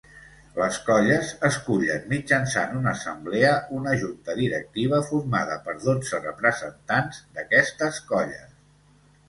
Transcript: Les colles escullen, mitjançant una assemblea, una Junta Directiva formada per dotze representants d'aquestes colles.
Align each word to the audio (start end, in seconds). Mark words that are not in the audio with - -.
Les 0.59 0.77
colles 0.85 1.33
escullen, 1.49 2.07
mitjançant 2.13 2.73
una 2.79 2.93
assemblea, 2.97 3.51
una 3.81 3.93
Junta 4.05 4.37
Directiva 4.41 5.03
formada 5.13 5.61
per 5.69 5.79
dotze 5.87 6.25
representants 6.25 7.23
d'aquestes 7.37 8.05
colles. 8.13 8.53